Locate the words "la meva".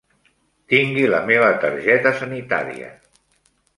1.11-1.51